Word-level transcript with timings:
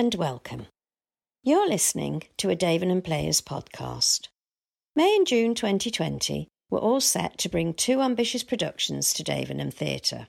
and 0.00 0.14
welcome. 0.14 0.66
You're 1.42 1.68
listening 1.68 2.22
to 2.38 2.48
a 2.48 2.56
Davenham 2.56 3.04
Players 3.04 3.42
podcast. 3.42 4.28
May 4.96 5.14
and 5.14 5.26
June 5.26 5.54
2020 5.54 6.48
were 6.70 6.78
all 6.78 7.02
set 7.02 7.36
to 7.36 7.50
bring 7.50 7.74
two 7.74 8.00
ambitious 8.00 8.42
productions 8.42 9.12
to 9.12 9.22
Davenham 9.22 9.70
Theatre 9.70 10.28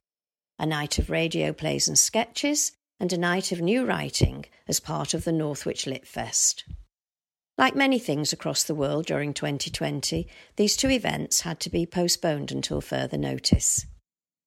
a 0.60 0.66
night 0.66 1.00
of 1.00 1.10
radio 1.10 1.54
plays 1.54 1.88
and 1.88 1.98
sketches, 1.98 2.74
and 3.00 3.14
a 3.14 3.18
night 3.18 3.54
of 3.54 3.62
new 3.62 3.86
writing 3.86 4.44
as 4.68 4.82
part 4.82 5.14
of 5.14 5.24
the 5.24 5.32
Northwich 5.32 5.88
Lit 5.88 6.06
Fest. 6.06 6.66
Like 7.58 7.74
many 7.74 7.98
things 7.98 8.34
across 8.34 8.64
the 8.64 8.76
world 8.76 9.06
during 9.06 9.34
2020, 9.34 10.28
these 10.58 10.76
two 10.76 10.90
events 10.90 11.42
had 11.42 11.62
to 11.62 11.70
be 11.70 11.86
postponed 11.86 12.52
until 12.52 12.82
further 12.82 13.18
notice. 13.18 13.86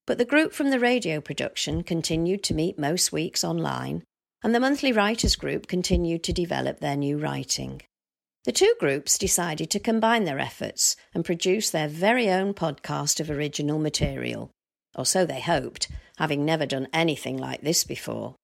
But 0.07 0.19
the 0.19 0.27
group 0.27 0.53
from 0.53 0.69
the 0.69 0.79
radio 0.79 1.23
production 1.23 1.83
continued 1.83 2.43
to 2.43 2.55
meet 2.55 2.79
most 2.79 3.11
weeks 3.11 3.43
online, 3.43 4.03
and 4.45 4.55
the 4.55 4.61
monthly 4.61 4.93
writers 4.93 5.37
group 5.37 5.67
continued 5.67 6.23
to 6.23 6.33
develop 6.33 6.79
their 6.79 6.97
new 6.97 7.17
writing. 7.17 7.81
The 8.45 8.53
two 8.53 8.75
groups 8.79 9.17
decided 9.17 9.71
to 9.71 9.81
combine 9.81 10.25
their 10.25 10.39
efforts 10.39 10.97
and 11.15 11.25
produce 11.25 11.71
their 11.71 11.89
very 11.89 12.29
own 12.29 12.53
podcast 12.53 13.21
of 13.21 13.31
original 13.31 13.79
material, 13.79 14.51
or 14.95 15.07
so 15.07 15.25
they 15.25 15.41
hoped, 15.41 15.89
having 16.19 16.45
never 16.45 16.67
done 16.67 16.89
anything 16.93 17.39
like 17.39 17.63
this 17.63 17.85
before. 17.85 18.37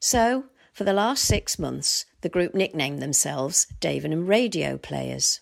So, 0.00 0.46
for 0.72 0.82
the 0.82 0.92
last 0.92 1.24
six 1.24 1.56
months, 1.56 2.04
the 2.22 2.28
group 2.28 2.52
nicknamed 2.52 3.00
themselves 3.00 3.68
Davenham 3.80 4.26
Radio 4.26 4.76
Players. 4.76 5.40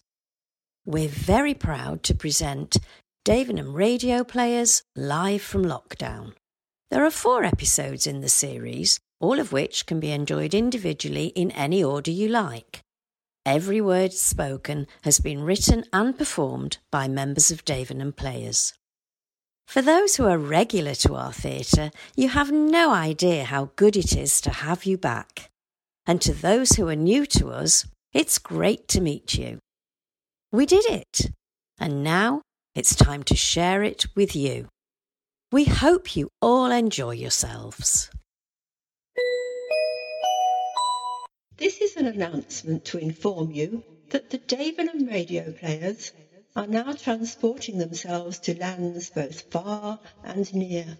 We're 0.84 1.08
very 1.08 1.54
proud 1.54 2.02
to 2.02 2.14
present 2.14 2.76
Davenham 3.24 3.72
Radio 3.72 4.24
Players 4.24 4.82
live 4.94 5.40
from 5.40 5.64
lockdown. 5.64 6.34
There 6.90 7.06
are 7.06 7.10
four 7.10 7.44
episodes 7.44 8.06
in 8.06 8.20
the 8.20 8.28
series, 8.28 9.00
all 9.22 9.38
of 9.38 9.52
which 9.52 9.86
can 9.86 10.00
be 10.00 10.10
enjoyed 10.10 10.52
individually 10.52 11.26
in 11.28 11.52
any 11.52 11.82
order 11.82 12.10
you 12.10 12.28
like. 12.28 12.82
Every 13.46 13.80
word 13.80 14.12
spoken 14.12 14.86
has 15.02 15.20
been 15.20 15.44
written 15.44 15.84
and 15.92 16.18
performed 16.18 16.78
by 16.90 17.08
members 17.08 17.50
of 17.50 17.64
Davenham 17.64 18.14
Players. 18.14 18.74
For 19.68 19.80
those 19.80 20.16
who 20.16 20.26
are 20.26 20.36
regular 20.36 20.94
to 20.96 21.14
our 21.14 21.32
theatre, 21.32 21.92
you 22.16 22.28
have 22.30 22.50
no 22.50 22.90
idea 22.90 23.44
how 23.44 23.70
good 23.76 23.96
it 23.96 24.16
is 24.16 24.40
to 24.42 24.50
have 24.50 24.84
you 24.84 24.98
back. 24.98 25.48
And 26.04 26.20
to 26.22 26.34
those 26.34 26.72
who 26.72 26.88
are 26.88 26.96
new 26.96 27.24
to 27.26 27.48
us, 27.50 27.86
it's 28.12 28.38
great 28.38 28.88
to 28.88 29.00
meet 29.00 29.34
you. 29.34 29.60
We 30.50 30.66
did 30.66 30.84
it, 30.86 31.30
and 31.78 32.02
now 32.02 32.42
it's 32.74 32.94
time 32.94 33.22
to 33.24 33.36
share 33.36 33.82
it 33.84 34.04
with 34.16 34.34
you. 34.34 34.68
We 35.52 35.64
hope 35.64 36.16
you 36.16 36.28
all 36.40 36.70
enjoy 36.70 37.12
yourselves. 37.12 38.10
This 41.56 41.80
is 41.80 41.96
an 41.96 42.06
announcement 42.06 42.84
to 42.86 42.98
inform 42.98 43.52
you 43.52 43.84
that 44.10 44.30
the 44.30 44.38
Davenham 44.38 45.08
radio 45.08 45.52
players 45.52 46.12
are 46.56 46.66
now 46.66 46.92
transporting 46.92 47.78
themselves 47.78 48.38
to 48.40 48.58
lands 48.58 49.10
both 49.10 49.42
far 49.52 50.00
and 50.24 50.52
near. 50.54 50.98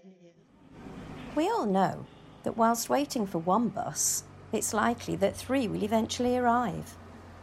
We 1.35 1.49
all 1.49 1.67
know 1.67 2.07
that 2.45 2.57
whilst 2.57 2.89
waiting 2.89 3.27
for 3.27 3.39
one 3.39 3.71
bus, 3.71 4.25
it's 4.53 4.73
likely 4.73 5.17
that 5.17 5.37
three 5.37 5.67
will 5.67 5.83
eventually 5.83 6.37
arrive, 6.37 6.97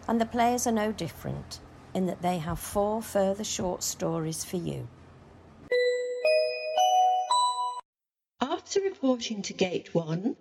and 0.07 0.21
the 0.21 0.25
players 0.25 0.65
are 0.65 0.71
no 0.71 0.91
different 0.91 1.59
in 1.93 2.05
that 2.05 2.21
they 2.21 2.37
have 2.37 2.59
four 2.59 3.01
further 3.01 3.43
short 3.43 3.83
stories 3.83 4.43
for 4.43 4.57
you. 4.57 4.87
After 8.39 8.81
reporting 8.81 9.41
to 9.43 9.53
Gate 9.53 9.93
1, 9.93 10.35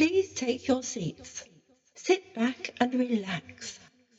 please 0.00 0.32
take 0.32 0.66
your 0.66 0.82
seats. 0.82 1.44
Sit 1.94 2.34
back 2.34 2.74
and 2.80 2.94
relax 2.94 3.78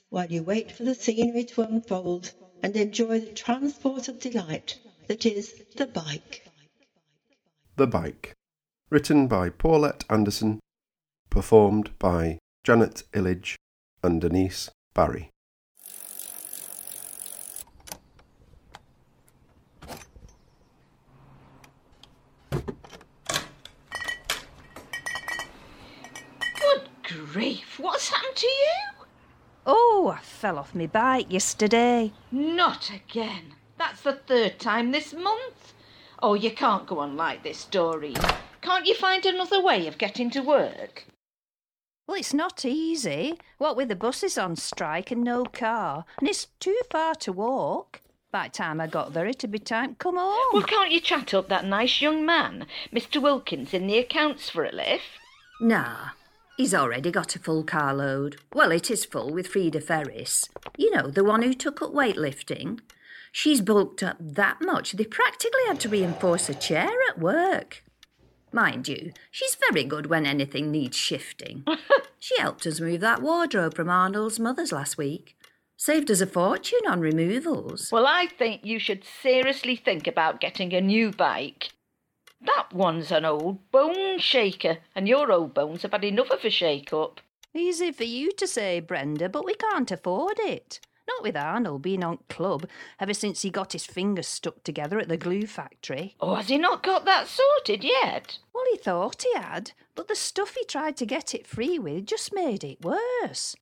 while 0.10 0.28
you 0.28 0.44
wait 0.44 0.72
for 0.72 0.84
the 0.84 0.94
scenery 0.94 1.44
to 1.44 1.64
unfold 1.64 2.32
and 2.62 2.76
enjoy 2.76 3.20
the 3.20 3.32
transport 3.32 4.08
of 4.08 4.20
delight 4.20 4.78
that 5.08 5.26
is 5.26 5.64
the 5.78 5.88
bike. 5.88 6.46
The 7.78 7.88
Bike. 7.88 8.36
Written 8.92 9.28
by 9.28 9.50
Paulette 9.50 10.04
Anderson. 10.08 10.60
Performed 11.32 11.98
by 11.98 12.38
Janet 12.64 13.02
Illidge 13.14 13.56
and 14.04 14.22
Denise 14.22 14.70
Barry. 14.94 15.32
Good 26.60 27.34
grief, 27.34 27.71
what's 27.82 28.10
happened 28.10 28.36
to 28.36 28.48
you? 28.48 29.06
Oh, 29.66 30.14
I 30.16 30.20
fell 30.22 30.58
off 30.58 30.76
my 30.76 30.88
bike 30.88 31.28
yesterday. 31.30 32.14
Not 32.32 32.90
again. 32.90 33.56
That's 33.78 34.02
the 34.02 34.14
third 34.14 34.60
time 34.60 34.92
this 34.92 35.14
month. 35.14 35.74
Oh, 36.22 36.34
you 36.34 36.52
can't 36.52 36.88
go 36.88 37.00
on 37.00 37.18
like 37.18 37.44
this, 37.44 37.66
Doreen. 37.66 38.16
Can't 38.62 38.86
you 38.86 38.96
find 38.96 39.26
another 39.26 39.62
way 39.62 39.88
of 39.88 39.98
getting 39.98 40.30
to 40.32 40.42
work? 40.42 41.06
Well, 42.08 42.18
it's 42.20 42.34
not 42.34 42.66
easy. 42.66 43.40
What 43.58 43.76
with 43.76 43.90
the 43.90 43.96
buses 43.96 44.38
on 44.38 44.56
strike 44.56 45.12
and 45.12 45.24
no 45.24 45.46
car, 45.46 46.06
and 46.20 46.28
it's 46.28 46.48
too 46.60 46.80
far 46.92 47.16
to 47.16 47.32
walk. 47.32 48.02
By 48.32 48.48
the 48.48 48.52
time 48.52 48.80
I 48.80 48.88
got 48.88 49.14
there, 49.14 49.28
it'd 49.28 49.52
be 49.52 49.60
time 49.60 49.90
to 49.90 49.96
come 49.96 50.18
home. 50.18 50.54
Well, 50.54 50.64
can't 50.64 50.92
you 50.92 51.00
chat 51.00 51.34
up 51.34 51.50
that 51.50 51.66
nice 51.66 52.02
young 52.02 52.26
man, 52.26 52.66
Mr. 52.94 53.22
Wilkins, 53.22 53.74
in 53.74 53.88
the 53.88 53.98
accounts 53.98 54.50
for 54.50 54.64
a 54.64 54.72
lift? 54.72 55.04
Nah, 55.60 56.10
he's 56.62 56.76
already 56.76 57.10
got 57.10 57.36
a 57.36 57.40
full 57.40 57.64
carload. 57.64 58.40
Well, 58.54 58.72
it 58.72 58.92
is 58.92 59.04
full 59.04 59.34
with 59.34 59.48
Frida 59.48 59.82
Ferris. 59.82 60.48
You 60.78 60.92
know, 60.96 61.10
the 61.10 61.24
one 61.24 61.42
who 61.42 61.56
took 61.56 61.82
up 61.82 61.92
weightlifting. 61.92 62.82
She's 63.32 63.62
bulked 63.62 64.04
up 64.04 64.18
that 64.20 64.58
much 64.62 64.92
they 64.92 65.06
practically 65.06 65.64
had 65.66 65.80
to 65.80 65.90
reinforce 65.90 66.50
a 66.50 66.54
chair 66.54 66.92
at 67.10 67.18
work. 67.18 67.84
Mind 68.54 68.88
you, 68.88 69.12
she's 69.32 69.58
very 69.72 69.84
good 69.84 70.06
when 70.06 70.28
anything 70.28 70.70
needs 70.70 70.96
shifting. 70.96 71.66
she 72.20 72.40
helped 72.40 72.68
us 72.68 72.80
move 72.80 73.02
that 73.02 73.24
wardrobe 73.24 73.74
from 73.74 73.90
Arnold's 73.90 74.40
mother's 74.40 74.72
last 74.72 75.00
week. 75.00 75.36
Saved 75.78 76.12
us 76.12 76.22
a 76.22 76.28
fortune 76.28 76.86
on 76.88 77.00
removals. 77.00 77.90
Well, 77.92 78.06
I 78.06 78.28
think 78.28 78.64
you 78.64 78.78
should 78.78 79.04
seriously 79.04 79.76
think 79.76 80.06
about 80.06 80.40
getting 80.40 80.74
a 80.74 80.82
new 80.82 81.10
bike. 81.10 81.70
That 82.44 82.74
one's 82.74 83.12
an 83.12 83.26
old 83.26 83.70
bone 83.72 84.18
shaker, 84.18 84.80
and 84.96 85.08
your 85.08 85.32
old 85.32 85.54
bones 85.54 85.84
have 85.84 85.92
had 85.92 86.04
enough 86.04 86.32
of 86.32 86.44
a 86.44 86.50
shake 86.50 86.92
up. 86.92 87.22
Easy 87.54 87.92
for 87.92 88.04
you 88.04 88.32
to 88.32 88.48
say, 88.48 88.80
Brenda, 88.80 89.30
but 89.30 89.46
we 89.46 89.54
can't 89.54 89.92
afford 89.92 90.40
it. 90.40 90.80
Not 91.08 91.24
with 91.24 91.36
Arnold 91.36 91.82
being 91.82 92.04
on 92.04 92.20
club 92.30 92.68
ever 93.00 93.14
since 93.14 93.42
he 93.42 93.50
got 93.50 93.74
his 93.74 93.86
fingers 93.86 94.28
stuck 94.28 94.64
together 94.64 94.98
at 95.00 95.10
the 95.10 95.18
glue 95.18 95.46
factory. 95.46 96.16
Oh, 96.20 96.36
has 96.36 96.48
he 96.48 96.58
not 96.58 96.82
got 96.82 97.06
that 97.06 97.28
sorted 97.28 97.84
yet? 97.84 98.40
Well, 98.54 98.64
he 98.72 98.78
thought 98.78 99.24
he 99.24 99.34
had, 99.36 99.74
but 99.94 100.08
the 100.08 100.16
stuff 100.16 100.56
he 100.56 100.64
tried 100.64 100.96
to 100.98 101.06
get 101.06 101.36
it 101.36 101.46
free 101.46 101.78
with 101.78 102.06
just 102.06 102.34
made 102.34 102.64
it 102.64 102.84
worse. 102.84 103.56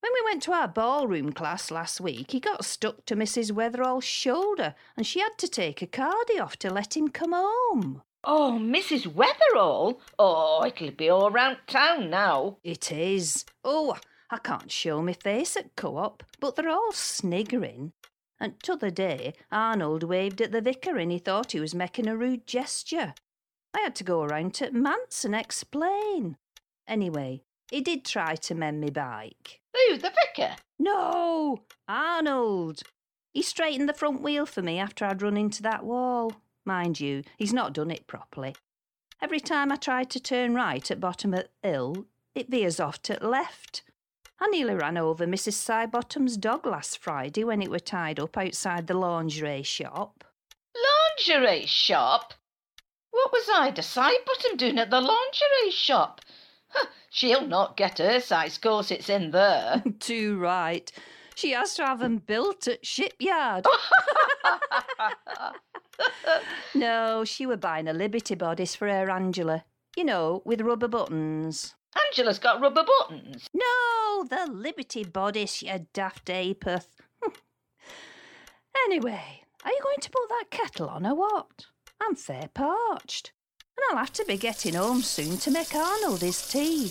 When 0.00 0.12
we 0.14 0.22
went 0.24 0.42
to 0.44 0.52
our 0.52 0.68
ballroom 0.68 1.32
class 1.32 1.70
last 1.70 2.00
week, 2.00 2.30
he 2.30 2.40
got 2.40 2.64
stuck 2.64 3.04
to 3.06 3.16
Mrs. 3.16 3.52
Weatherall's 3.52 4.04
shoulder, 4.04 4.74
and 4.96 5.06
she 5.06 5.20
had 5.20 5.36
to 5.38 5.48
take 5.48 5.82
a 5.82 5.86
cardie 5.86 6.40
off 6.40 6.56
to 6.58 6.70
let 6.70 6.96
him 6.96 7.08
come 7.08 7.32
home. 7.34 8.02
Oh, 8.24 8.56
Mrs. 8.60 9.06
Weatherall? 9.06 9.98
Oh, 10.18 10.64
it'll 10.64 10.92
be 10.92 11.08
all 11.08 11.30
round 11.30 11.58
town 11.66 12.08
now. 12.08 12.58
It 12.62 12.92
is. 12.92 13.44
Oh, 13.64 13.96
I 14.30 14.38
can't 14.38 14.70
show 14.70 15.02
my 15.02 15.12
face 15.12 15.56
at 15.56 15.74
co-op, 15.74 16.22
but 16.38 16.54
they're 16.54 16.68
all 16.68 16.92
sniggering. 16.92 17.92
And 18.38 18.60
t'other 18.62 18.90
day, 18.90 19.34
Arnold 19.50 20.04
waved 20.04 20.40
at 20.40 20.52
the 20.52 20.60
vicar 20.60 20.96
and 20.96 21.10
he 21.10 21.18
thought 21.18 21.52
he 21.52 21.60
was 21.60 21.74
making 21.74 22.06
a 22.06 22.16
rude 22.16 22.46
gesture. 22.46 23.14
I 23.74 23.80
had 23.80 23.96
to 23.96 24.04
go 24.04 24.24
round 24.24 24.54
to 24.54 24.70
Manse 24.70 25.24
and 25.24 25.34
explain. 25.34 26.36
Anyway, 26.86 27.42
he 27.70 27.80
did 27.80 28.04
try 28.04 28.36
to 28.36 28.54
mend 28.54 28.80
me 28.80 28.90
bike. 28.90 29.60
Who, 29.74 29.96
the 29.96 30.12
vicar? 30.36 30.56
No, 30.78 31.62
Arnold. 31.88 32.82
He 33.32 33.42
straightened 33.42 33.88
the 33.88 33.94
front 33.94 34.20
wheel 34.20 34.46
for 34.46 34.62
me 34.62 34.78
after 34.78 35.04
I'd 35.04 35.22
run 35.22 35.36
into 35.36 35.62
that 35.62 35.84
wall. 35.84 36.32
Mind 36.64 37.00
you, 37.00 37.24
he's 37.36 37.52
not 37.52 37.72
done 37.72 37.90
it 37.90 38.06
properly. 38.06 38.54
Every 39.20 39.40
time 39.40 39.72
I 39.72 39.76
try 39.76 40.04
to 40.04 40.20
turn 40.20 40.54
right 40.54 40.90
at 40.90 41.00
bottom 41.00 41.34
of 41.34 41.44
the 41.62 41.68
hill, 41.68 42.06
it 42.34 42.50
veers 42.50 42.80
off 42.80 43.02
to 43.02 43.14
the 43.14 43.28
left. 43.28 43.82
I 44.40 44.48
nearly 44.48 44.74
ran 44.74 44.96
over 44.96 45.26
Mrs. 45.26 45.52
Sidebottom's 45.54 46.36
dog 46.36 46.66
last 46.66 46.98
Friday 46.98 47.44
when 47.44 47.62
it 47.62 47.70
were 47.70 47.78
tied 47.78 48.18
up 48.18 48.36
outside 48.36 48.86
the 48.86 48.94
lingerie 48.94 49.62
shop. 49.62 50.24
Lingerie 51.18 51.66
shop? 51.66 52.34
What 53.12 53.30
was 53.30 53.48
Ida 53.54 53.82
Sidebottom 53.82 54.56
doing 54.56 54.78
at 54.78 54.90
the 54.90 55.00
lingerie 55.00 55.70
shop? 55.70 56.22
Huh, 56.68 56.86
she'll 57.10 57.46
not 57.46 57.76
get 57.76 57.98
her 57.98 58.18
size 58.20 58.58
corsets 58.58 59.08
in 59.08 59.30
there. 59.30 59.84
Too 60.00 60.38
right. 60.38 60.90
She 61.34 61.52
has 61.52 61.74
to 61.74 61.84
have 61.84 62.00
them 62.00 62.18
built 62.18 62.66
at 62.66 62.84
shipyard. 62.84 63.66
no, 66.74 67.24
she 67.24 67.46
were 67.46 67.56
buying 67.56 67.88
a 67.88 67.92
Liberty 67.92 68.34
bodice 68.34 68.74
for 68.74 68.88
her 68.88 69.10
Angela. 69.10 69.64
You 69.96 70.04
know, 70.04 70.42
with 70.44 70.60
rubber 70.60 70.88
buttons. 70.88 71.74
Angela's 72.06 72.38
got 72.38 72.60
rubber 72.60 72.84
buttons. 72.84 73.48
No, 73.52 74.24
the 74.28 74.50
Liberty 74.50 75.04
bodice, 75.04 75.62
you 75.62 75.86
daft 75.92 76.26
apeth. 76.26 76.86
anyway, 78.86 79.42
are 79.64 79.70
you 79.70 79.80
going 79.82 80.00
to 80.00 80.10
put 80.10 80.28
that 80.28 80.46
kettle 80.50 80.88
on 80.88 81.06
or 81.06 81.14
what? 81.14 81.66
I'm 82.00 82.14
fair 82.14 82.48
parched. 82.52 83.32
And 83.76 83.84
I'll 83.90 84.04
have 84.04 84.12
to 84.14 84.24
be 84.24 84.36
getting 84.36 84.74
home 84.74 85.02
soon 85.02 85.36
to 85.38 85.50
make 85.50 85.74
Arnold 85.74 86.20
his 86.20 86.48
tea. 86.48 86.86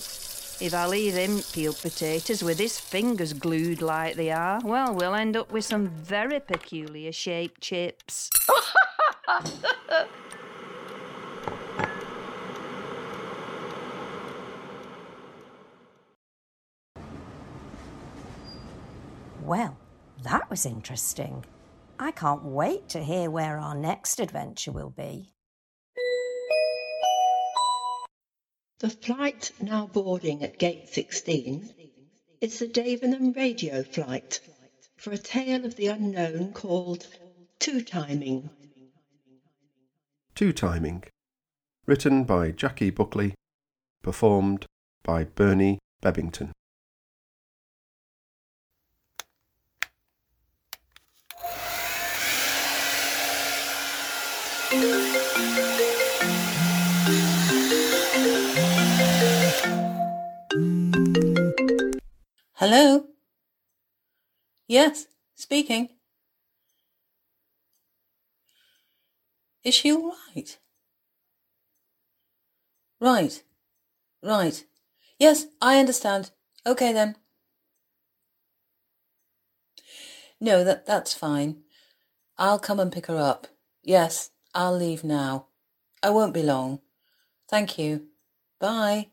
If 0.64 0.76
I 0.76 0.86
leave 0.86 1.16
him 1.16 1.42
peeled 1.54 1.80
potatoes 1.82 2.44
with 2.44 2.60
his 2.60 2.80
fingers 2.80 3.34
glued 3.34 3.82
like 3.82 4.16
they 4.16 4.30
are, 4.30 4.62
well, 4.64 4.94
we'll 4.94 5.16
end 5.16 5.36
up 5.36 5.52
with 5.52 5.66
some 5.66 5.88
very 5.88 6.40
peculiar 6.40 7.12
shaped 7.12 7.62
chips. 7.62 8.30
Well, 19.52 19.76
that 20.24 20.50
was 20.50 20.66
interesting. 20.66 21.44
I 22.00 22.12
can't 22.12 22.44
wait 22.46 22.88
to 22.90 23.04
hear 23.04 23.30
where 23.30 23.58
our 23.58 23.76
next 23.76 24.22
adventure 24.22 24.72
will 24.72 24.92
be. 24.92 25.34
The 28.80 28.90
flight 28.90 29.52
now 29.60 29.88
boarding 29.88 30.42
at 30.42 30.58
Gate 30.58 30.88
16 30.88 31.74
is 32.40 32.60
the 32.60 32.68
Davenham 32.68 33.36
radio 33.36 33.84
flight 33.84 34.40
for 34.96 35.12
a 35.12 35.18
tale 35.18 35.66
of 35.66 35.76
the 35.76 35.88
unknown 35.88 36.54
called 36.54 37.08
Two 37.60 37.82
Timing. 37.82 38.52
Two 40.34 40.54
Timing. 40.54 41.04
Written 41.86 42.24
by 42.24 42.52
Jackie 42.52 42.90
Buckley. 42.90 43.36
Performed 44.02 44.66
by 45.04 45.26
Bernie 45.26 45.80
Bebbington. 46.02 46.52
Hello? 62.56 63.06
Yes, 64.68 65.08
speaking. 65.36 65.90
Is 69.64 69.76
she 69.76 69.92
all 69.92 70.16
right? 70.36 70.58
Right, 73.00 73.44
right. 74.24 74.64
Yes, 75.20 75.46
I 75.62 75.80
understand. 75.80 76.32
Okay 76.66 76.94
then. 76.94 77.16
No, 80.40 80.64
that 80.64 80.86
that's 80.86 81.14
fine. 81.14 81.62
I'll 82.38 82.60
come 82.60 82.80
and 82.80 82.92
pick 82.92 83.06
her 83.06 83.18
up. 83.18 83.48
Yes, 83.84 84.32
I'll 84.56 84.76
leave 84.76 85.04
now. 85.04 85.48
I 86.02 86.10
won't 86.10 86.34
be 86.34 86.42
long. 86.42 86.80
Thank 87.48 87.78
you. 87.78 88.08
Bye. 88.60 89.10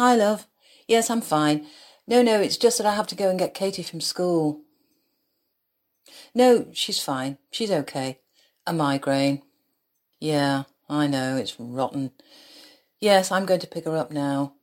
Hi, 0.00 0.14
love. 0.14 0.46
Yes, 0.88 1.10
I'm 1.10 1.20
fine. 1.20 1.66
No, 2.06 2.22
no, 2.22 2.40
it's 2.40 2.56
just 2.56 2.78
that 2.78 2.86
I 2.86 2.94
have 2.94 3.06
to 3.08 3.14
go 3.14 3.28
and 3.28 3.38
get 3.38 3.52
Katie 3.52 3.82
from 3.82 4.00
school. 4.00 4.62
No, 6.34 6.68
she's 6.72 6.98
fine. 6.98 7.36
She's 7.50 7.70
okay. 7.70 8.20
A 8.66 8.72
migraine. 8.72 9.42
Yeah, 10.18 10.62
I 10.88 11.06
know, 11.06 11.36
it's 11.36 11.60
rotten. 11.60 12.12
Yes, 12.98 13.30
I'm 13.30 13.44
going 13.44 13.60
to 13.60 13.66
pick 13.66 13.84
her 13.84 13.94
up 13.94 14.10
now. 14.10 14.54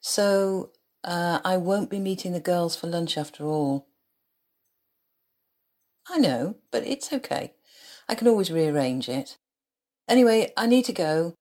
So, 0.00 0.70
uh, 1.04 1.40
I 1.44 1.58
won't 1.58 1.90
be 1.90 2.00
meeting 2.00 2.32
the 2.32 2.40
girls 2.40 2.74
for 2.74 2.86
lunch 2.86 3.18
after 3.18 3.44
all. 3.44 3.86
I 6.08 6.16
know, 6.16 6.56
but 6.70 6.86
it's 6.86 7.12
okay. 7.12 7.52
I 8.08 8.14
can 8.14 8.28
always 8.28 8.50
rearrange 8.50 9.10
it. 9.10 9.36
Anyway, 10.08 10.54
I 10.56 10.66
need 10.66 10.86
to 10.86 10.94
go. 10.94 11.34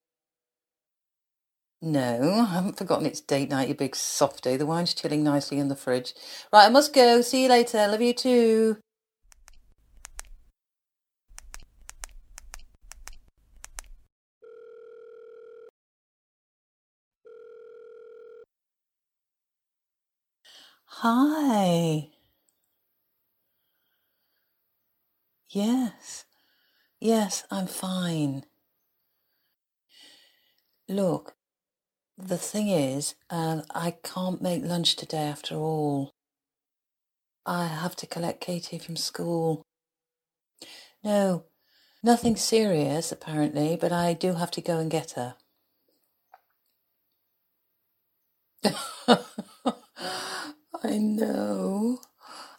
No, 1.86 2.46
I 2.50 2.54
haven't 2.54 2.78
forgotten 2.78 3.06
it's 3.06 3.20
date 3.20 3.50
night, 3.50 3.68
you 3.68 3.76
big 3.76 3.94
softy. 3.98 4.56
The 4.56 4.66
wine's 4.66 4.94
chilling 4.94 5.22
nicely 5.22 5.60
in 5.60 5.68
the 5.68 5.76
fridge. 5.76 6.14
Right, 6.54 6.68
I 6.68 6.70
must 6.70 6.94
go. 6.94 7.22
See 7.22 7.44
you 7.44 7.50
later. 7.50 7.86
Love 7.90 8.02
you 8.02 8.14
too. 8.14 8.78
Hi. 20.86 22.12
Yes. 25.50 26.26
Yes, 27.02 27.46
I'm 27.52 27.68
fine. 27.68 28.46
Look, 30.90 31.36
the 32.28 32.38
thing 32.38 32.70
is, 32.70 33.16
uh, 33.30 33.62
I 33.76 33.92
can't 34.04 34.42
make 34.42 34.64
lunch 34.64 34.96
today 34.96 35.24
after 35.28 35.56
all. 35.56 36.12
I 37.46 37.68
have 37.68 37.96
to 37.98 38.08
collect 38.08 38.42
Katie 38.42 38.80
from 38.80 38.96
school. 38.96 39.64
No, 41.04 41.46
nothing 42.04 42.36
serious 42.38 43.12
apparently, 43.12 43.78
but 43.80 43.92
I 43.92 44.14
do 44.14 44.34
have 44.36 44.52
to 44.52 44.62
go 44.62 44.80
and 44.80 44.92
get 44.92 45.12
her. 45.12 45.36
I 50.84 50.98
know. 50.98 52.00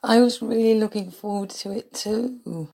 I 0.02 0.20
was 0.20 0.43
really 0.43 0.78
looking 0.78 1.10
forward 1.10 1.50
to 1.50 1.72
it 1.72 1.93
too. 1.94 2.70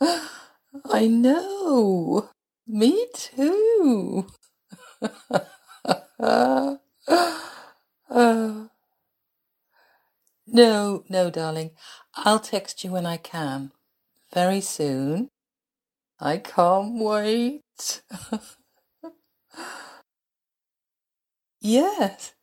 I 0.90 1.06
know. 1.06 2.30
Me 2.66 3.06
too. 3.14 4.26
uh, 6.18 6.76
no, 10.46 11.04
no, 11.08 11.30
darling. 11.30 11.70
I'll 12.14 12.40
text 12.40 12.84
you 12.84 12.90
when 12.92 13.06
I 13.06 13.16
can. 13.16 13.72
Very 14.32 14.60
soon. 14.60 15.28
I 16.20 16.38
can't 16.38 16.94
wait. 16.94 18.02
yes, 21.60 22.34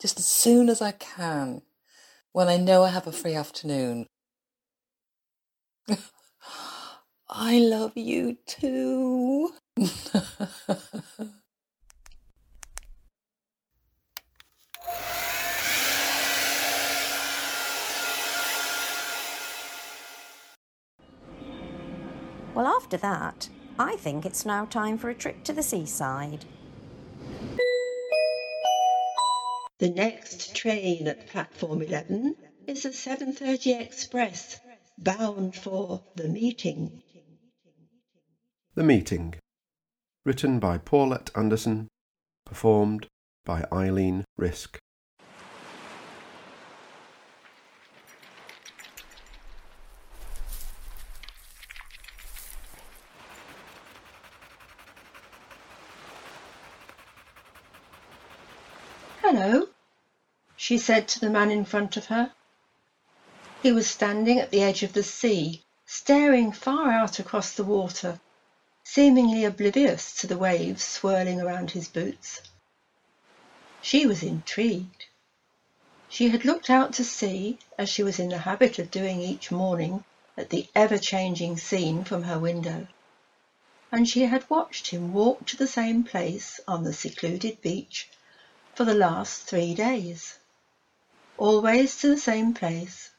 just 0.00 0.18
as 0.18 0.26
soon 0.26 0.68
as 0.68 0.80
I 0.82 0.92
can, 0.92 1.62
when 2.32 2.48
I 2.48 2.56
know 2.56 2.84
I 2.84 2.88
have 2.90 3.06
a 3.06 3.12
free 3.12 3.34
afternoon. 3.34 4.06
I 7.30 7.58
love 7.58 7.96
you 7.96 8.38
too. 8.46 9.52
Well, 22.54 22.66
after 22.66 22.96
that, 22.96 23.48
I 23.78 23.94
think 23.94 24.26
it's 24.26 24.44
now 24.44 24.64
time 24.64 24.98
for 24.98 25.10
a 25.10 25.14
trip 25.14 25.44
to 25.44 25.52
the 25.52 25.62
seaside. 25.62 26.44
The 29.78 29.90
next 29.90 30.56
train 30.56 31.06
at 31.06 31.24
platform 31.26 31.82
11 31.82 32.34
is 32.66 32.82
the 32.82 32.92
7:30 32.92 33.80
express 33.80 34.60
bound 34.98 35.54
for 35.54 36.02
the 36.16 36.26
meeting. 36.26 37.00
The 38.78 38.84
Meeting. 38.84 39.34
Written 40.24 40.60
by 40.60 40.78
Paulette 40.78 41.30
Anderson. 41.34 41.88
Performed 42.46 43.08
by 43.44 43.66
Eileen 43.72 44.24
Risk. 44.36 44.78
Hello, 59.22 59.66
she 60.56 60.78
said 60.78 61.08
to 61.08 61.18
the 61.18 61.28
man 61.28 61.50
in 61.50 61.64
front 61.64 61.96
of 61.96 62.06
her. 62.06 62.32
He 63.60 63.72
was 63.72 63.90
standing 63.90 64.38
at 64.38 64.52
the 64.52 64.62
edge 64.62 64.84
of 64.84 64.92
the 64.92 65.02
sea, 65.02 65.64
staring 65.84 66.52
far 66.52 66.92
out 66.92 67.18
across 67.18 67.52
the 67.54 67.64
water, 67.64 68.20
seemingly 68.90 69.44
oblivious 69.44 70.14
to 70.14 70.26
the 70.26 70.38
waves 70.38 70.82
swirling 70.82 71.40
around 71.40 71.70
his 71.70 71.86
boots. 71.86 72.40
She 73.82 74.06
was 74.06 74.22
intrigued. 74.22 75.04
She 76.08 76.30
had 76.30 76.46
looked 76.46 76.70
out 76.70 76.94
to 76.94 77.04
sea, 77.04 77.58
as 77.78 77.90
she 77.90 78.02
was 78.02 78.18
in 78.18 78.30
the 78.30 78.38
habit 78.38 78.78
of 78.78 78.90
doing 78.90 79.20
each 79.20 79.52
morning, 79.52 80.02
at 80.38 80.48
the 80.48 80.66
ever-changing 80.74 81.58
scene 81.58 82.02
from 82.02 82.22
her 82.22 82.38
window, 82.38 82.88
and 83.92 84.08
she 84.08 84.22
had 84.22 84.48
watched 84.48 84.88
him 84.88 85.12
walk 85.12 85.44
to 85.46 85.56
the 85.56 85.68
same 85.68 86.02
place 86.02 86.58
on 86.66 86.82
the 86.82 86.94
secluded 86.94 87.60
beach 87.60 88.08
for 88.74 88.84
the 88.84 88.94
last 88.94 89.42
three 89.42 89.74
days, 89.74 90.38
always 91.36 91.94
to 91.98 92.08
the 92.08 92.16
same 92.16 92.54
place, 92.54 93.10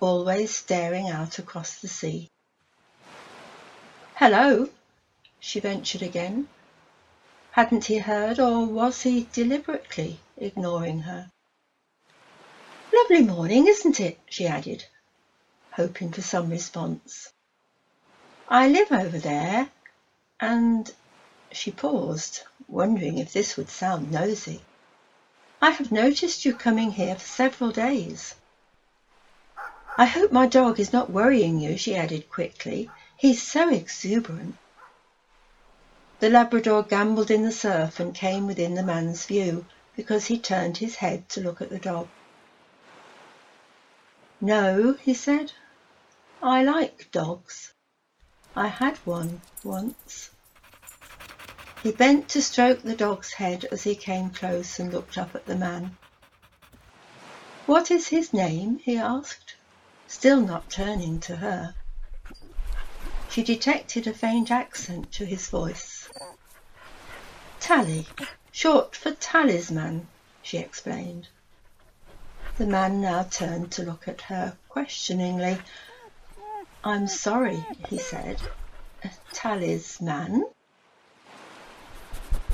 always 0.00 0.50
staring 0.50 1.10
out 1.10 1.38
across 1.38 1.76
the 1.76 1.88
sea. 1.88 2.30
Hello, 4.14 4.68
she 5.40 5.60
ventured 5.60 6.02
again. 6.02 6.48
Hadn't 7.52 7.84
he 7.84 7.98
heard, 7.98 8.38
or 8.38 8.66
was 8.66 9.02
he 9.02 9.28
deliberately 9.32 10.20
ignoring 10.36 11.00
her? 11.00 11.30
Lovely 12.92 13.22
morning, 13.22 13.66
isn't 13.66 14.00
it? 14.00 14.18
she 14.28 14.46
added, 14.46 14.84
hoping 15.72 16.10
for 16.12 16.22
some 16.22 16.50
response. 16.50 17.32
I 18.48 18.68
live 18.68 18.90
over 18.90 19.18
there, 19.18 19.70
and 20.40 20.90
she 21.52 21.70
paused, 21.70 22.42
wondering 22.66 23.18
if 23.18 23.32
this 23.32 23.56
would 23.56 23.70
sound 23.70 24.10
nosy. 24.10 24.62
I 25.60 25.70
have 25.70 25.92
noticed 25.92 26.44
you 26.44 26.54
coming 26.54 26.92
here 26.92 27.14
for 27.16 27.26
several 27.26 27.72
days. 27.72 28.34
I 29.96 30.04
hope 30.04 30.30
my 30.30 30.46
dog 30.46 30.78
is 30.78 30.92
not 30.92 31.10
worrying 31.10 31.58
you, 31.58 31.76
she 31.76 31.96
added 31.96 32.30
quickly. 32.30 32.88
He's 33.16 33.42
so 33.42 33.68
exuberant. 33.68 34.56
The 36.20 36.30
Labrador 36.30 36.82
gambolled 36.82 37.30
in 37.30 37.44
the 37.44 37.52
surf 37.52 38.00
and 38.00 38.12
came 38.12 38.48
within 38.48 38.74
the 38.74 38.82
man's 38.82 39.24
view 39.24 39.64
because 39.94 40.26
he 40.26 40.36
turned 40.36 40.78
his 40.78 40.96
head 40.96 41.28
to 41.28 41.40
look 41.40 41.62
at 41.62 41.70
the 41.70 41.78
dog. 41.78 42.08
No, 44.40 44.94
he 44.94 45.14
said. 45.14 45.52
I 46.42 46.64
like 46.64 47.12
dogs. 47.12 47.72
I 48.56 48.66
had 48.66 48.96
one 49.06 49.42
once. 49.62 50.30
He 51.84 51.92
bent 51.92 52.28
to 52.30 52.42
stroke 52.42 52.82
the 52.82 52.96
dog's 52.96 53.34
head 53.34 53.66
as 53.70 53.84
he 53.84 53.94
came 53.94 54.30
close 54.30 54.80
and 54.80 54.92
looked 54.92 55.18
up 55.18 55.36
at 55.36 55.46
the 55.46 55.56
man. 55.56 55.96
What 57.66 57.92
is 57.92 58.08
his 58.08 58.32
name? 58.32 58.80
he 58.80 58.96
asked, 58.96 59.54
still 60.08 60.40
not 60.40 60.68
turning 60.68 61.20
to 61.20 61.36
her. 61.36 61.76
She 63.30 63.44
detected 63.44 64.08
a 64.08 64.12
faint 64.12 64.50
accent 64.50 65.12
to 65.12 65.24
his 65.24 65.48
voice. 65.48 65.97
Tally, 67.68 68.06
short 68.50 68.96
for 68.96 69.12
talisman, 69.12 70.06
she 70.42 70.56
explained. 70.56 71.28
The 72.56 72.64
man 72.64 73.02
now 73.02 73.24
turned 73.24 73.72
to 73.72 73.82
look 73.82 74.08
at 74.08 74.22
her 74.22 74.56
questioningly. 74.70 75.58
I'm 76.82 77.06
sorry, 77.06 77.62
he 77.90 77.98
said. 77.98 78.40
Talisman? 79.34 80.46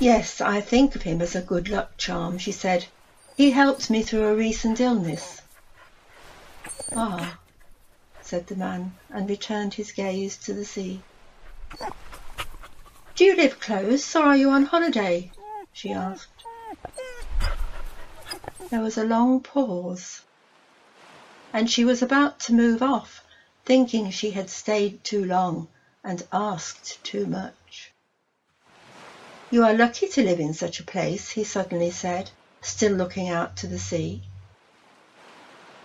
Yes, 0.01 0.41
I 0.41 0.59
think 0.59 0.97
of 0.97 1.03
him 1.03 1.21
as 1.21 1.33
a 1.33 1.41
good 1.41 1.69
luck 1.69 1.95
charm, 1.95 2.37
she 2.37 2.51
said. 2.51 2.85
He 3.37 3.51
helped 3.51 3.89
me 3.89 4.03
through 4.03 4.27
a 4.27 4.35
recent 4.35 4.81
illness. 4.81 5.41
Ah, 6.93 7.39
said 8.21 8.47
the 8.47 8.57
man, 8.57 8.93
and 9.11 9.29
returned 9.29 9.75
his 9.75 9.93
gaze 9.93 10.35
to 10.39 10.53
the 10.53 10.65
sea. 10.65 11.01
Do 13.15 13.23
you 13.23 13.37
live 13.37 13.61
close, 13.61 14.13
or 14.13 14.23
are 14.23 14.35
you 14.35 14.49
on 14.49 14.65
holiday? 14.65 15.31
she 15.71 15.93
asked. 15.93 16.43
There 18.69 18.81
was 18.81 18.97
a 18.97 19.05
long 19.05 19.39
pause, 19.39 20.21
and 21.53 21.71
she 21.71 21.85
was 21.85 22.01
about 22.01 22.41
to 22.41 22.53
move 22.53 22.83
off, 22.83 23.23
thinking 23.63 24.11
she 24.11 24.31
had 24.31 24.49
stayed 24.49 25.01
too 25.05 25.23
long 25.23 25.69
and 26.03 26.27
asked 26.33 27.01
too 27.05 27.25
much. 27.25 27.93
You 29.49 29.63
are 29.63 29.73
lucky 29.73 30.09
to 30.09 30.21
live 30.21 30.41
in 30.41 30.53
such 30.53 30.81
a 30.81 30.83
place, 30.83 31.29
he 31.29 31.45
suddenly 31.45 31.91
said, 31.91 32.31
still 32.59 32.91
looking 32.91 33.29
out 33.29 33.55
to 33.57 33.67
the 33.67 33.79
sea. 33.79 34.23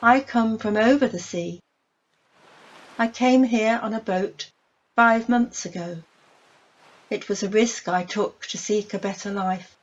I 0.02 0.18
come 0.18 0.58
from 0.58 0.76
over 0.76 1.06
the 1.06 1.20
sea. 1.20 1.60
I 2.98 3.06
came 3.06 3.44
here 3.44 3.78
on 3.80 3.94
a 3.94 4.00
boat 4.00 4.50
five 4.96 5.28
months 5.28 5.64
ago. 5.64 6.02
It 7.10 7.28
was 7.28 7.42
a 7.42 7.48
risk 7.48 7.88
I 7.88 8.04
took 8.04 8.46
to 8.46 8.56
seek 8.56 8.94
a 8.94 8.98
better 8.98 9.32
life 9.32 9.76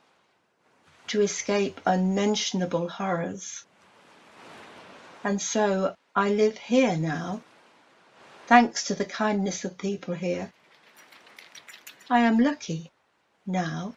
to 1.08 1.20
escape 1.20 1.78
unmentionable 1.84 2.88
horrors. 2.88 3.64
And 5.22 5.40
so 5.40 5.94
I 6.16 6.30
live 6.30 6.56
here 6.56 6.96
now, 6.96 7.42
thanks 8.46 8.86
to 8.86 8.94
the 8.94 9.04
kindness 9.04 9.66
of 9.66 9.76
people 9.76 10.14
here. 10.14 10.50
I 12.08 12.20
am 12.20 12.38
lucky 12.38 12.90
now. 13.46 13.94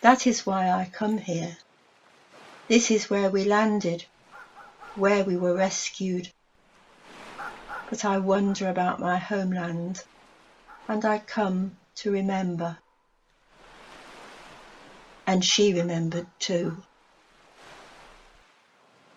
That 0.00 0.26
is 0.26 0.46
why 0.46 0.70
I 0.70 0.90
come 0.90 1.18
here. 1.18 1.58
This 2.68 2.90
is 2.90 3.10
where 3.10 3.28
we 3.28 3.44
landed, 3.44 4.06
where 4.94 5.22
we 5.22 5.36
were 5.36 5.54
rescued. 5.54 6.30
But 7.90 8.06
I 8.06 8.18
wonder 8.18 8.70
about 8.70 9.00
my 9.00 9.18
homeland, 9.18 10.02
and 10.88 11.04
I 11.04 11.18
come 11.18 11.76
to 11.96 12.10
remember 12.10 12.78
and 15.26 15.44
she 15.44 15.74
remembered 15.74 16.26
too. 16.38 16.82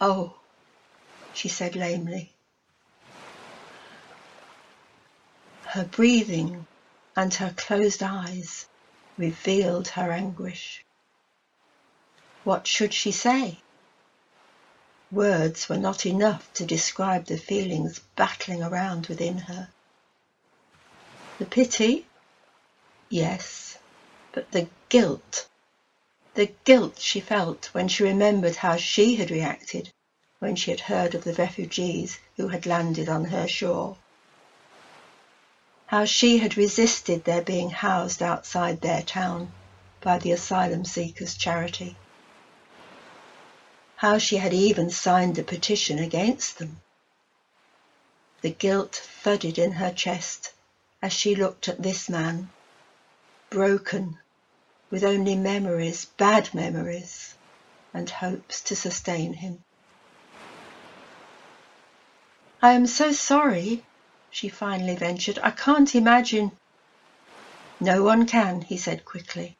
Oh, 0.02 0.36
she 1.34 1.50
said 1.50 1.76
lamely. 1.76 2.34
Her 5.66 5.86
breathing 5.86 6.66
and 7.16 7.34
her 7.36 7.54
closed 7.56 8.02
eyes 8.02 8.66
revealed 9.18 9.90
her 9.90 10.12
anguish. 10.12 10.84
What 12.44 12.66
should 12.66 12.94
she 12.94 13.12
say? 13.12 13.60
Words 15.12 15.70
were 15.70 15.78
not 15.78 16.06
enough 16.06 16.52
to 16.54 16.66
describe 16.66 17.26
the 17.26 17.38
feelings 17.38 18.00
battling 18.16 18.64
around 18.64 19.08
within 19.08 19.38
her. 19.38 19.70
The 21.38 21.46
pity? 21.46 22.09
Yes, 23.12 23.75
but 24.34 24.51
the 24.51 24.68
guilt 24.89 25.48
the 26.36 26.54
guilt 26.63 27.00
she 27.00 27.20
felt 27.20 27.66
when 27.74 27.88
she 27.88 28.04
remembered 28.04 28.56
how 28.56 28.78
she 28.78 29.16
had 29.16 29.32
reacted 29.32 29.92
when 30.38 30.56
she 30.56 30.70
had 30.70 30.80
heard 30.82 31.16
of 31.16 31.24
the 31.24 31.34
refugees 31.34 32.20
who 32.38 32.48
had 32.50 32.68
landed 32.68 33.10
on 33.10 33.25
her 33.25 33.48
shore. 33.48 33.98
How 35.88 36.06
she 36.06 36.38
had 36.38 36.56
resisted 36.56 37.24
their 37.25 37.42
being 37.42 37.72
housed 37.72 38.22
outside 38.22 38.80
their 38.80 39.01
town 39.01 39.51
by 40.01 40.20
the 40.20 40.32
asylum 40.32 40.86
seekers' 40.86 41.36
charity. 41.36 41.98
How 43.96 44.20
she 44.20 44.38
had 44.38 44.54
even 44.54 44.92
signed 44.92 45.39
a 45.39 45.44
petition 45.44 45.98
against 45.98 46.60
them. 46.60 46.80
The 48.42 48.51
guilt 48.51 48.96
thudded 48.96 49.58
in 49.58 49.72
her 49.74 49.92
chest 49.92 50.54
as 51.01 51.12
she 51.12 51.34
looked 51.36 51.68
at 51.68 51.82
this 51.82 52.08
man, 52.08 52.50
broken 53.50 54.18
with 54.91 55.03
only 55.03 55.36
memories, 55.36 56.06
bad 56.18 56.53
memories, 56.53 57.34
and 57.94 58.10
hopes 58.10 58.62
to 58.62 58.75
sustain 58.75 59.34
him. 59.34 59.60
I 62.62 62.74
am 62.74 62.88
so 62.88 63.12
sorry, 63.12 63.84
she 64.32 64.50
finally 64.50 64.96
ventured. 64.96 65.39
I 65.41 65.51
can't 65.51 65.96
imagine. 65.96 66.51
No 67.79 68.03
one 68.03 68.25
can, 68.25 68.62
he 68.62 68.77
said 68.77 69.06
quickly. 69.06 69.56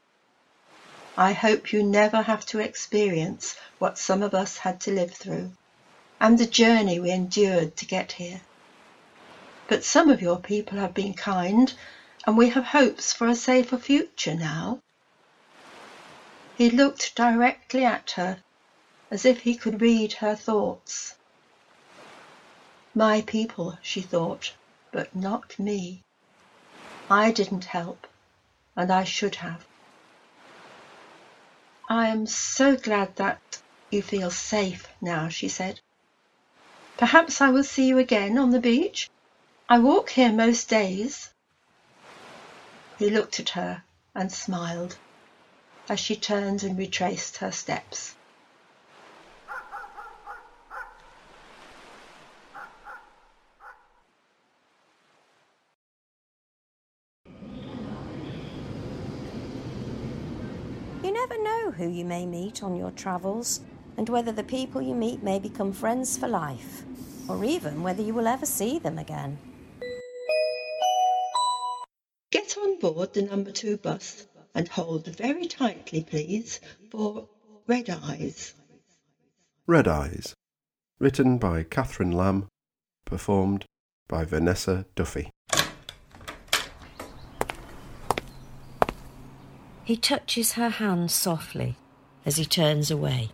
I 1.17 1.34
hope 1.34 1.72
you 1.72 1.84
never 1.84 2.22
have 2.22 2.46
to 2.48 2.60
experience 2.60 3.55
what 3.77 3.98
some 3.98 4.22
of 4.22 4.34
us 4.34 4.58
had 4.58 4.81
to 4.81 4.91
live 4.91 5.13
through, 5.13 5.51
and 6.19 6.38
the 6.38 6.46
journey 6.46 7.00
we 7.00 7.12
endured 7.12 7.77
to 7.77 7.86
get 7.86 8.12
here. 8.12 8.41
But 9.67 9.84
some 9.84 10.10
of 10.10 10.22
your 10.22 10.39
people 10.39 10.77
have 10.77 10.93
been 10.93 11.13
kind, 11.13 11.74
and 12.29 12.38
we 12.38 12.50
have 12.50 12.65
hopes 12.65 13.12
for 13.12 13.27
a 13.27 13.33
safer 13.33 13.75
future 13.75 14.36
now. 14.36 14.79
He 16.59 16.69
looked 16.69 17.15
directly 17.15 17.83
at 17.83 18.12
her, 18.12 18.38
as 19.09 19.25
if 19.25 19.39
he 19.39 19.55
could 19.55 19.81
read 19.81 20.13
her 20.13 20.36
thoughts. 20.36 21.15
My 22.93 23.21
people, 23.21 23.79
she 23.81 24.01
thought, 24.01 24.53
but 24.91 25.15
not 25.15 25.57
me. 25.57 26.03
I 27.09 27.31
didn't 27.31 27.65
help, 27.65 28.05
and 28.75 28.91
I 28.91 29.05
should 29.05 29.33
have. 29.33 29.65
I 31.89 32.09
am 32.09 32.27
so 32.27 32.75
glad 32.75 33.15
that 33.15 33.59
you 33.89 34.03
feel 34.03 34.29
safe 34.29 34.88
now, 35.01 35.29
she 35.29 35.50
said. 35.50 35.79
Perhaps 36.95 37.41
I 37.41 37.50
will 37.50 37.63
see 37.63 37.88
you 37.88 37.98
again 37.98 38.38
on 38.38 38.51
the 38.51 38.59
beach. 38.59 39.09
I 39.67 39.79
walk 39.79 40.12
here 40.12 40.31
most 40.31 40.69
days. 40.69 41.31
He 43.00 43.10
looked 43.10 43.39
at 43.39 43.51
her 43.51 43.84
and 44.13 44.29
smiled 44.29 44.98
as 45.88 46.01
she 46.01 46.18
turned 46.18 46.63
and 46.63 46.77
retraced 46.77 47.38
her 47.38 47.50
steps. 47.50 48.15
You 61.01 61.13
never 61.13 61.41
know 61.41 61.72
who 61.72 61.88
you 61.88 62.03
may 62.03 62.25
meet 62.25 62.62
on 62.62 62.75
your 62.75 62.91
travels 62.91 63.62
and 63.96 64.10
whether 64.10 64.34
the 64.34 64.44
people 64.44 64.82
you 64.82 64.94
meet 64.94 65.24
may 65.24 65.39
become 65.39 65.72
friends 65.72 66.18
for 66.18 66.27
life, 66.27 66.84
or 67.29 67.46
even 67.46 67.82
whether 67.82 68.01
you 68.01 68.13
will 68.13 68.27
ever 68.27 68.46
see 68.46 68.77
them 68.77 68.98
again. 68.98 69.38
Board 72.79 73.13
the 73.13 73.21
number 73.21 73.51
two 73.51 73.77
bus 73.77 74.27
and 74.55 74.67
hold 74.67 75.07
very 75.07 75.48
tightly, 75.48 76.03
please, 76.03 76.59
for 76.89 77.27
Red 77.67 77.89
Eyes. 77.89 78.53
Red 79.67 79.88
Eyes. 79.88 80.33
Written 81.00 81.38
by 81.38 81.63
Catherine 81.63 82.12
Lamb. 82.12 82.48
Performed 83.05 83.65
by 84.07 84.25
Vanessa 84.25 84.86
Duffy. 84.95 85.29
He 89.83 89.98
touches 89.98 90.53
her 90.53 90.69
hand 90.69 91.09
softly 91.12 91.75
as 92.25 92.38
he 92.38 92.45
turns 92.45 92.91
away, 92.91 93.29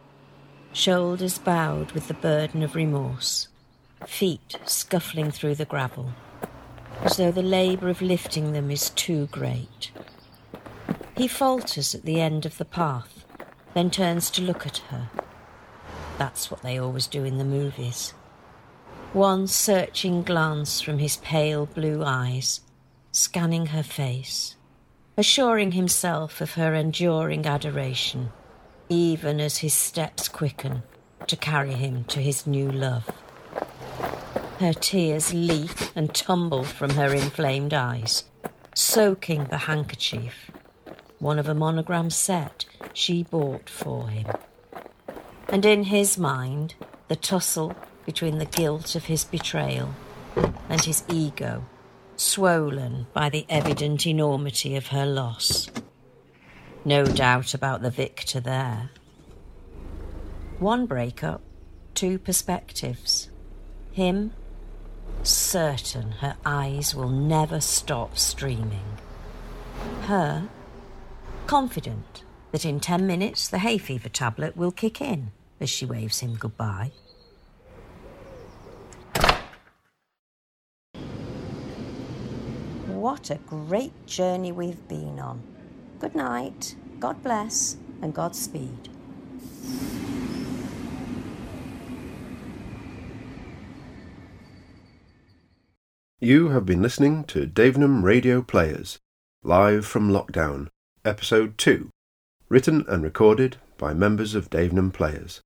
shoulders 0.72 1.38
bowed 1.38 1.92
with 1.92 2.08
the 2.08 2.14
burden 2.14 2.64
of 2.64 2.76
remorse, 2.76 3.50
feet 4.08 4.58
scuffling 4.66 5.32
through 5.32 5.56
the 5.56 5.66
gravel, 5.66 6.14
as 7.06 7.18
though 7.18 7.32
the 7.32 7.44
labour 7.44 7.88
of 7.88 8.02
lifting 8.02 8.52
them 8.52 8.72
is 8.72 8.90
too 8.90 9.28
great. 9.28 9.92
He 11.16 11.28
falters 11.28 11.94
at 11.94 12.04
the 12.04 12.20
end 12.20 12.48
of 12.48 12.58
the 12.58 12.66
path, 12.66 13.24
then 13.76 13.92
turns 13.92 14.32
to 14.32 14.42
look 14.42 14.66
at 14.66 14.80
her. 14.90 15.12
That's 16.18 16.50
what 16.50 16.64
they 16.64 16.80
always 16.80 17.06
do 17.06 17.24
in 17.24 17.38
the 17.38 17.46
movies. 17.46 18.16
One 19.14 19.46
searching 19.46 20.24
glance 20.24 20.82
from 20.82 20.98
his 20.98 21.18
pale 21.18 21.68
blue 21.68 22.04
eyes, 22.04 22.62
scanning 23.12 23.68
her 23.68 23.84
face, 23.84 24.56
assuring 25.16 25.74
himself 25.74 26.42
of 26.42 26.56
her 26.56 26.74
enduring 26.74 27.46
adoration, 27.46 28.32
even 28.90 29.40
as 29.40 29.60
his 29.60 29.76
steps 29.76 30.28
quicken 30.28 30.82
to 31.28 31.38
carry 31.38 31.74
him 31.74 32.04
to 32.06 32.20
his 32.20 32.48
new 32.48 32.72
love. 32.72 33.08
Her 34.60 34.72
tears 34.72 35.34
leap 35.34 35.72
and 35.98 36.16
tumble 36.16 36.64
from 36.64 36.92
her 36.92 37.14
inflamed 37.14 37.74
eyes, 37.74 38.24
soaking 38.74 39.46
the 39.46 39.58
handkerchief, 39.58 40.50
one 41.20 41.40
of 41.40 41.50
a 41.50 41.54
monogram 41.54 42.10
set 42.10 42.66
she 42.94 43.24
bought 43.24 43.70
for 43.70 44.08
him. 44.08 44.28
And 45.50 45.66
in 45.66 45.84
his 45.84 46.18
mind, 46.18 46.76
the 47.10 47.18
tussle 47.18 47.76
between 48.06 48.38
the 48.38 48.46
guilt 48.46 48.96
of 48.96 49.06
his 49.06 49.26
betrayal 49.26 49.94
and 50.70 50.82
his 50.82 51.04
ego 51.10 51.66
swollen 52.16 53.08
by 53.14 53.28
the 53.28 53.46
evident 53.50 54.08
enormity 54.08 54.78
of 54.78 54.88
her 54.88 55.06
loss. 55.06 55.70
No 56.86 57.04
doubt 57.04 57.54
about 57.54 57.82
the 57.82 57.92
victor 57.92 58.40
there. 58.40 58.90
One 60.60 60.86
breakup, 60.86 61.42
two 61.94 62.18
perspectives. 62.18 63.30
Him, 63.92 64.32
certain 65.28 66.12
her 66.12 66.36
eyes 66.46 66.94
will 66.96 67.10
never 67.10 67.60
stop 67.60 68.18
streaming. 68.18 68.98
Her, 70.04 70.48
confident 71.48 72.24
that 72.52 72.66
in 72.66 72.80
ten 72.80 73.06
minutes 73.06 73.48
the 73.48 73.60
hay 73.60 73.78
fever 73.78 74.10
tablet 74.10 74.56
will 74.56 74.72
kick 74.72 75.02
in 75.02 75.32
as 75.60 75.70
she 75.70 75.86
waves 75.86 76.20
him 76.20 76.36
goodbye. 76.36 76.92
What 82.88 83.30
a 83.30 83.36
great 83.36 84.06
journey 84.08 84.52
we've 84.52 84.88
been 84.88 85.20
on. 85.20 85.44
Good 86.00 86.16
night, 86.16 86.76
God 87.00 87.22
bless, 87.22 87.78
and 88.02 88.14
Godspeed. 88.14 88.90
You 96.22 96.48
have 96.50 96.66
been 96.66 96.82
listening 96.82 97.26
to 97.26 97.46
Davenham 97.46 98.02
Radio 98.02 98.42
Players, 98.42 99.00
live 99.44 99.86
from 99.86 100.10
lockdown, 100.10 100.70
episode 101.04 101.58
2, 101.58 101.90
written 102.48 102.86
and 102.88 103.04
recorded 103.04 103.58
by 103.78 103.94
members 103.94 104.34
of 104.34 104.50
Davenham 104.50 104.94
Players. 104.94 105.42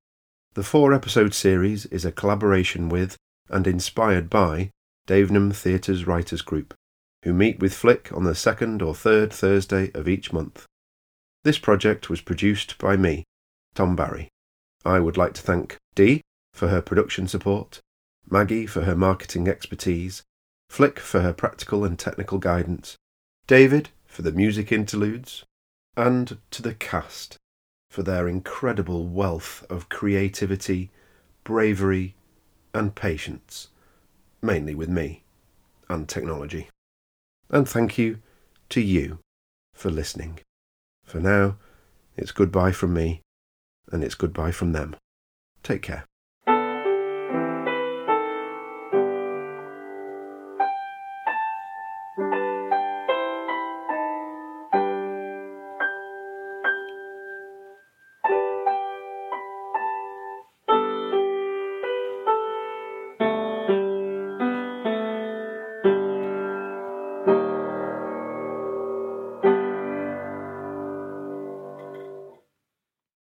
The 0.53 0.62
four 0.62 0.93
episode 0.93 1.34
series 1.34 1.88
is 1.88 2.05
a 2.05 2.12
collaboration 2.12 2.88
with 2.88 3.17
and 3.49 3.65
inspired 3.65 4.29
by 4.29 4.69
Davenham 5.08 5.53
Theatre's 5.53 6.05
Writers 6.05 6.43
Group, 6.43 6.75
who 7.23 7.34
meet 7.34 7.60
with 7.60 7.73
Flick 7.73 8.12
on 8.13 8.23
the 8.23 8.36
second 8.36 8.84
or 8.84 8.93
third 8.93 9.34
Thursday 9.34 9.89
of 9.95 10.08
each 10.08 10.32
month. 10.32 10.67
This 11.43 11.58
project 11.58 12.12
was 12.12 12.21
produced 12.21 12.77
by 12.77 12.95
me, 12.95 13.23
Tom 13.73 13.95
Barry. 13.95 14.29
I 14.86 14.99
would 14.99 15.17
like 15.17 15.34
to 15.34 15.41
thank 15.41 15.77
Dee 15.95 16.21
for 16.53 16.67
her 16.67 16.79
production 16.84 17.27
support, 17.27 17.79
Maggie 18.29 18.67
for 18.67 18.84
her 18.84 18.95
marketing 18.95 19.47
expertise, 19.47 20.21
Flick 20.69 20.99
for 20.99 21.21
her 21.21 21.34
practical 21.34 21.84
and 21.84 21.97
technical 21.97 22.38
guidance, 22.38 22.95
David 23.47 23.89
for 24.05 24.21
the 24.21 24.32
music 24.32 24.71
interludes, 24.71 25.43
and 25.97 26.38
to 26.51 26.62
the 26.62 26.73
cast 26.73 27.38
for 27.89 28.03
their 28.03 28.27
incredible 28.27 29.08
wealth 29.08 29.65
of 29.69 29.89
creativity, 29.89 30.91
bravery, 31.43 32.15
and 32.73 32.95
patience, 32.95 33.69
mainly 34.41 34.75
with 34.75 34.89
me 34.89 35.23
and 35.89 36.08
technology. 36.08 36.69
And 37.49 37.67
thank 37.67 37.97
you 37.97 38.19
to 38.69 38.82
you 38.82 39.19
for 39.73 39.89
listening. 39.89 40.39
For 41.03 41.19
now, 41.19 41.58
it's 42.15 42.32
goodbye 42.32 42.73
from 42.73 42.93
me, 42.93 43.21
and 43.91 44.03
it's 44.03 44.15
goodbye 44.15 44.51
from 44.51 44.73
them. 44.73 44.95
Take 45.63 45.82
care. 45.82 46.05